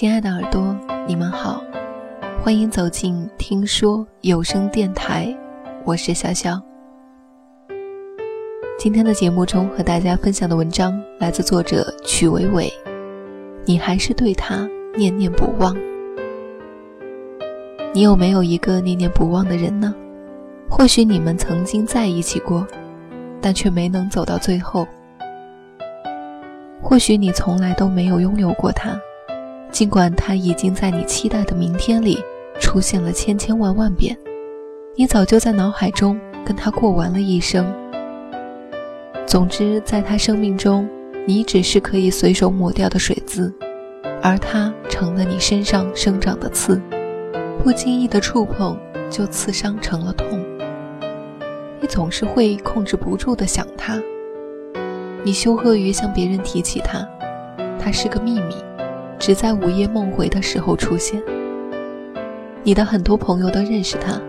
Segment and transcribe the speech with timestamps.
[0.00, 0.74] 亲爱的耳朵，
[1.06, 1.62] 你们好，
[2.42, 5.36] 欢迎走进听说有声电台，
[5.84, 6.58] 我是潇潇。
[8.78, 12.72] 今天的节目中和大家分享的文章来自作者曲伟伟，
[13.66, 14.66] 你还是对他
[14.96, 15.76] 念念不忘。
[17.92, 19.94] 你有没有一个念念不忘的人呢？
[20.70, 22.66] 或许你们曾经在一起过，
[23.38, 24.88] 但却没能走到最后。
[26.80, 28.98] 或许你从来都没有拥有过他，
[29.70, 32.22] 尽管他已经在你期待的明天里
[32.60, 34.16] 出现了千千万万遍，
[34.96, 37.72] 你早就在脑海中跟他过完了一生。
[39.26, 40.88] 总之，在他生命中，
[41.26, 43.52] 你只是可以随手抹掉的水渍，
[44.20, 46.80] 而他成了你身上生长的刺，
[47.62, 48.76] 不经意的触碰
[49.08, 50.40] 就刺伤成了痛。
[51.80, 54.02] 你总是会控制不住的想他。
[55.22, 57.08] 你羞愧于向别人提起他，
[57.78, 58.54] 他是个秘密，
[59.20, 61.22] 只在午夜梦回的时候出现。
[62.64, 64.20] 你的很多朋友都认识他。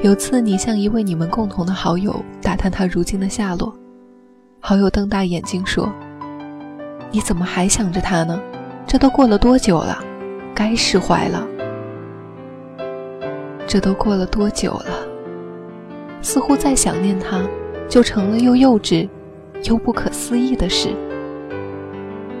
[0.00, 3.72] 有次你向一位你们共同的好友打探他如今的下落，
[4.60, 5.92] 好友瞪大眼睛说
[7.12, 8.40] ：“你怎么还想着他呢？
[8.86, 10.02] 这都过了多久了？
[10.54, 11.46] 该释怀了。
[13.66, 15.06] 这都过了多久了？
[16.20, 17.42] 似乎再想念他，
[17.88, 19.08] 就成了又幼稚。”
[19.66, 20.88] 又不可思议的事，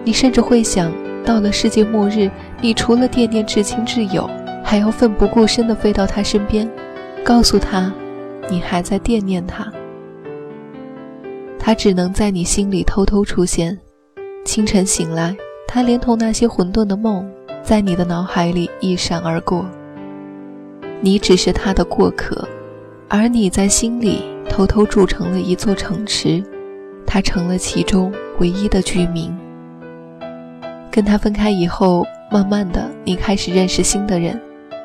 [0.02, 0.90] 你甚至会想
[1.24, 4.28] 到了世界末日，你除了惦念至亲至友，
[4.64, 6.68] 还要奋不顾身地飞到他身边，
[7.24, 7.92] 告诉他，
[8.50, 9.72] 你还在惦念他。
[11.58, 13.78] 他只能在你心里偷偷出现。
[14.44, 15.36] 清晨醒来，
[15.68, 17.24] 他连同那些混沌的梦，
[17.62, 19.64] 在你的脑海里一闪而过。
[21.00, 22.48] 你只是他的过客，
[23.08, 26.42] 而你在心里偷偷筑成了一座城池。
[27.06, 29.32] 他成了其中唯一的居民。
[30.92, 34.38] 跟他分开以后，慢慢的，你开始认识新的人，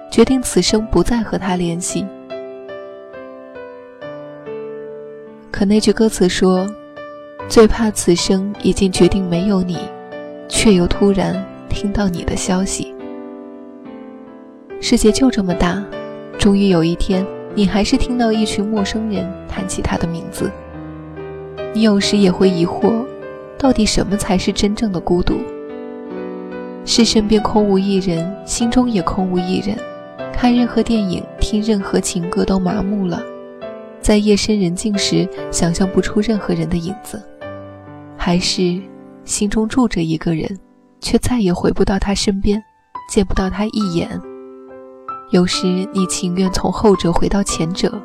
[0.09, 2.07] 决定此生不再和他联系。
[5.51, 6.65] 可那句歌词说
[7.49, 9.79] ：“最怕此生已经决定没有你，
[10.47, 12.95] 却又突然听到你的消息。”
[14.79, 15.83] 世界就这么大，
[16.39, 20.49] 终于有一天，你还是听到一群陌生人谈起他的名字。
[21.73, 23.05] 你有时也会疑惑，
[23.57, 25.35] 到底什么才是真正的孤独？
[26.87, 29.77] 是身边空无一人，心中也空无一人，
[30.31, 33.21] 看任何电影、听任何情歌都麻木了，
[33.99, 37.21] 在夜深人静时想象不出任何人的影子，
[38.15, 38.81] 还是
[39.25, 40.57] 心中住着一个人，
[41.01, 42.57] 却再也回不到他身边，
[43.11, 44.09] 见不到他一眼？
[45.31, 48.01] 有时你情愿从后者回到前者，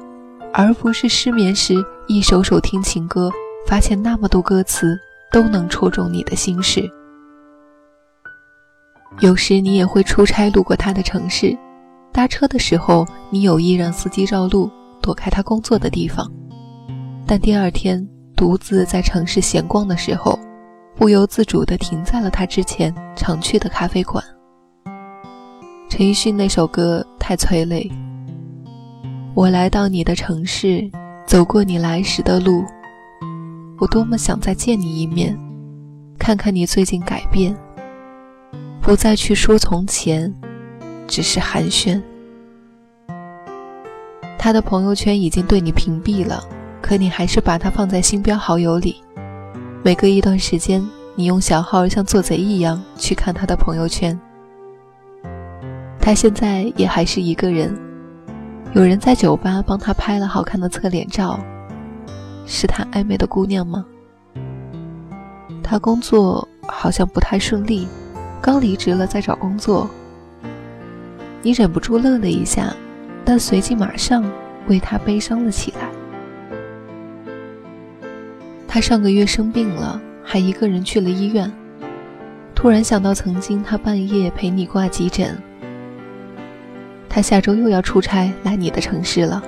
[0.53, 1.76] 而不是失眠时
[2.09, 3.31] 一首首听情歌。
[3.64, 4.99] 发现那么多歌词
[5.31, 6.91] 都能戳中你的心事。
[9.20, 11.56] 有时你也会出差路过他的城市，
[12.12, 16.30] 搭车的时候你有意让司机绕路，躲开他工作的地方。
[17.26, 18.06] 但第二天
[18.36, 20.38] 独自在城市闲逛的时候，
[20.96, 24.22] 不由自主地停在了他之前常去的咖啡馆。
[25.88, 27.90] 陈奕迅那首歌太催泪。
[29.34, 30.90] 我来到你的城市，
[31.26, 32.64] 走过你来时的路。
[33.78, 35.38] 我多么想再见你一面，
[36.18, 37.56] 看看你最近改变，
[38.92, 40.30] 不再去说从前，
[41.08, 41.98] 只是寒暄。
[44.38, 46.44] 他的朋友圈已经对你屏蔽了，
[46.82, 49.02] 可你还是把他放在星标好友里。
[49.82, 54.20] 每隔一段时间，你用小号像做贼一样去看他的朋友圈。
[55.98, 57.75] 他现在也还是一个人，
[58.75, 61.41] 有人在酒吧帮他拍了好看的侧脸照。
[62.44, 63.86] 是他暧昧的姑娘吗？
[65.62, 67.88] 他工作好像不太顺利，
[68.42, 69.88] 刚离职了，在找工作。
[71.42, 72.75] 你忍不住乐了一下，
[73.25, 74.25] 但随即马上
[74.66, 75.88] 为他悲伤了起来。
[78.66, 81.50] 他上个月生病了，还一个人去了医院。
[82.52, 85.40] 突然想到曾经他半夜陪你挂急诊。
[87.08, 89.40] 他下周又要出差来你的城市了，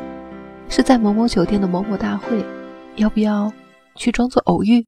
[0.69, 2.45] 是在某某酒店的某某大会。
[2.97, 3.53] 要不要
[3.97, 4.87] 去装作偶遇？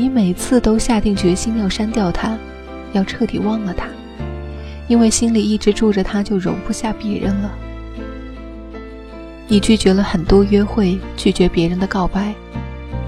[0.00, 2.34] 你每次都下定决心要删掉他，
[2.94, 3.86] 要彻底忘了他，
[4.88, 7.50] 因为心里一直住着他，就容不下别人了。
[9.46, 12.32] 你拒绝了很多约会，拒绝别人的告白，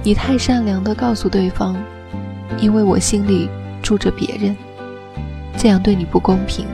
[0.03, 1.75] 你太善良的告诉对方，
[2.59, 3.49] 因为我心里
[3.81, 4.55] 住着别人，
[5.56, 6.67] 这样对你不公平。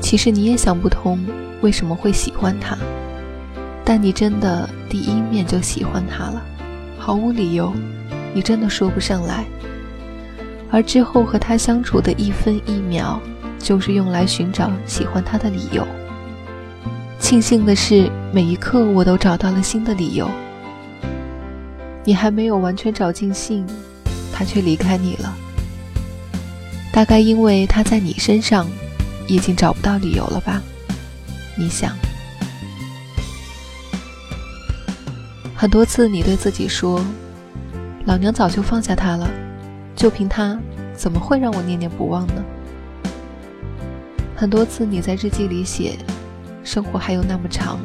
[0.00, 1.18] 其实你也想不通
[1.62, 2.78] 为什么会喜欢他。
[3.84, 6.40] 但你真的第一面就喜欢他了，
[7.04, 7.70] 毫无理由，
[8.32, 9.44] 你真的说不上来。
[10.70, 13.20] 而之后和他相处的一分一秒，
[13.58, 15.86] 就是用来寻找喜欢他的理由。
[17.18, 20.30] 庆幸的是，每一刻我都找到了新的理由。
[22.04, 23.66] 你还没有完全找尽兴，
[24.32, 25.36] 他却离开你了。
[26.90, 28.66] 大概因为他在你身上
[29.28, 30.62] 已经找不到理由了吧？
[31.54, 31.94] 你想。
[35.64, 37.02] 很多次，你对自己说
[38.04, 39.26] ：“老娘早就放下他了，
[39.96, 40.60] 就凭他，
[40.92, 42.44] 怎么会让我念念不忘呢？”
[44.36, 45.96] 很多次，你在日记里写
[46.62, 47.80] ：“生活还有那么长，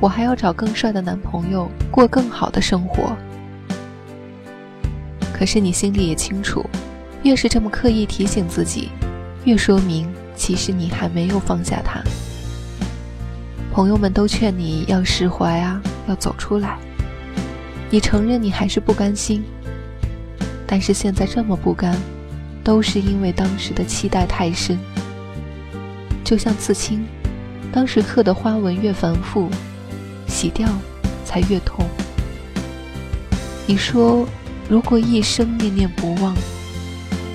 [0.00, 3.16] 我还要找更帅的男朋友，过更好的生活。”
[5.34, 6.64] 可是你心里也清楚，
[7.24, 8.90] 越是这么刻意提醒自己，
[9.44, 12.00] 越说明其实你还没有放下他。
[13.72, 16.78] 朋友们都劝你要释怀啊，要走出来。
[17.90, 19.42] 你承认你还是不甘心，
[20.66, 21.96] 但是现在这么不甘，
[22.62, 24.78] 都是因为当时的期待太深。
[26.22, 27.06] 就像刺青，
[27.72, 29.48] 当时刻的花纹越繁复，
[30.26, 30.68] 洗掉
[31.24, 31.86] 才越痛。
[33.66, 34.28] 你说，
[34.68, 36.36] 如果一生念念不忘，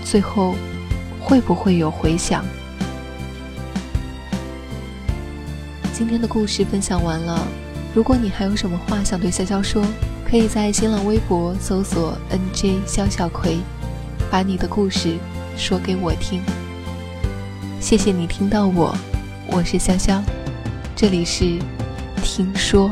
[0.06, 0.54] 最后
[1.20, 2.46] 会不会有回响？
[5.92, 7.48] 今天的故事分享完了，
[7.96, 9.84] 如果你还有什么话想对潇潇说。
[10.34, 13.60] 可以在新浪微博搜索 “nj 肖小葵”，
[14.32, 15.16] 把你的故事
[15.56, 16.42] 说给我听。
[17.80, 18.98] 谢谢你听到我，
[19.52, 20.20] 我是潇潇，
[20.96, 21.60] 这里是
[22.24, 22.90] 听说。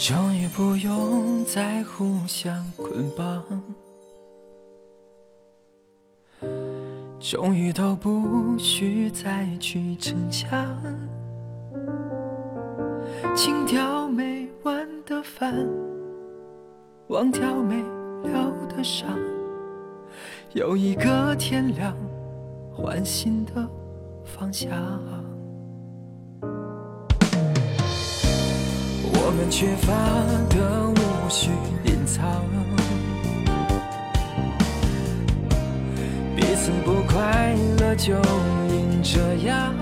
[0.00, 3.44] 终于不用再互相捆绑，
[7.20, 10.50] 终于都不需再去逞强，
[13.36, 15.68] 清掉没完的烦，
[17.08, 17.82] 忘掉没
[18.22, 19.06] 了的伤，
[20.54, 21.94] 有一个天亮，
[22.72, 23.68] 换新的
[24.24, 25.19] 方向。
[29.32, 29.94] 我们缺乏
[30.48, 31.50] 的无需
[31.84, 32.42] 隐藏，
[36.34, 38.16] 彼此不快乐就
[38.70, 39.72] 应这样，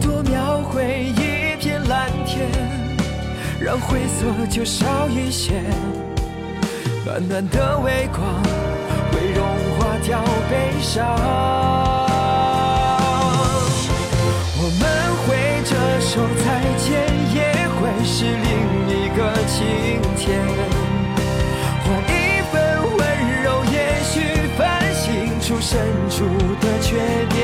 [0.00, 2.48] 多描绘一片蓝天，
[3.60, 5.60] 让灰色就少一些，
[7.04, 8.22] 暖暖的微光
[9.10, 9.44] 会融
[9.80, 11.97] 化掉悲伤。
[18.20, 18.32] 是另
[18.88, 20.40] 一个晴天，
[21.84, 22.98] 换一份温
[23.44, 24.18] 柔，也许
[24.58, 25.78] 反省出深
[26.10, 26.26] 处
[26.60, 26.96] 的缺
[27.32, 27.38] 点。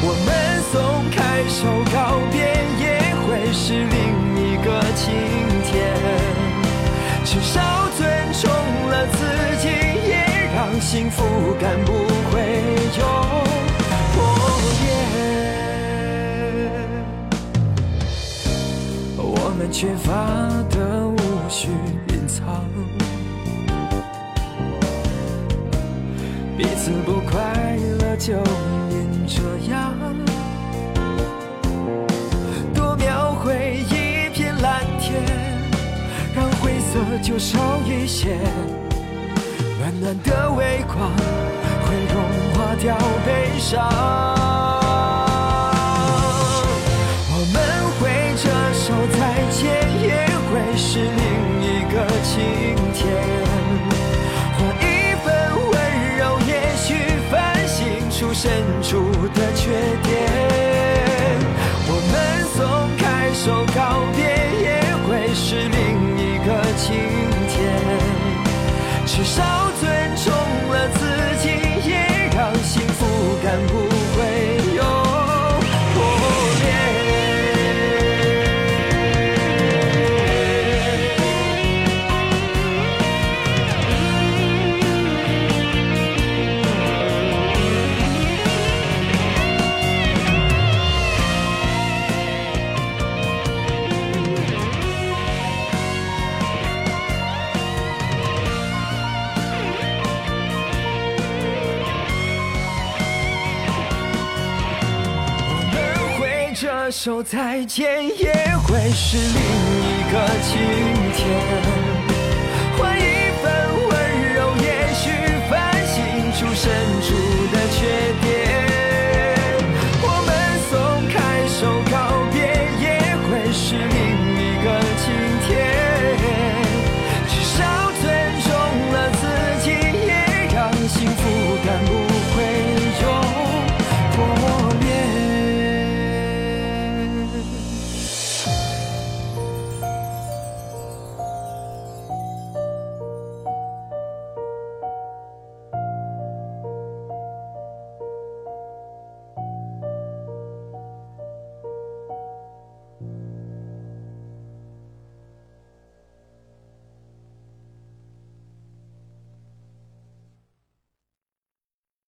[0.00, 1.58] 我们松开手
[1.92, 2.38] 告别，
[2.78, 2.86] 也
[3.26, 3.98] 会是另
[4.38, 5.02] 一个晴
[5.64, 5.74] 天。
[7.24, 7.58] 至少
[7.98, 8.48] 尊重
[8.90, 9.18] 了自
[9.60, 9.66] 己，
[10.08, 10.14] 也
[10.54, 11.24] 让幸福
[11.60, 12.09] 感不
[19.72, 20.12] 缺乏
[20.68, 21.16] 的无
[21.48, 21.68] 需
[22.08, 22.44] 隐藏，
[26.58, 28.34] 彼此不快乐就
[28.90, 29.40] 因这
[29.72, 29.94] 样，
[32.74, 35.22] 多描绘一片蓝天，
[36.34, 38.36] 让灰色就少一些，
[39.78, 41.10] 暖暖的微光
[41.86, 42.22] 会融
[42.52, 44.79] 化掉悲伤。
[58.20, 59.00] 出深处
[59.34, 59.70] 的决
[60.02, 60.09] 定，
[106.90, 110.58] 着手再见，也会是另一个晴
[111.14, 111.89] 天。